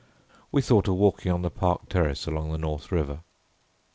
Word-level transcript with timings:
"We 0.51 0.63
thought 0.63 0.87
of 0.87 0.95
walking 0.95 1.31
on 1.31 1.43
the 1.43 1.51
park 1.51 1.87
terrace 1.87 2.25
along 2.25 2.51
the 2.51 2.57
North 2.57 2.91
River." 2.91 3.19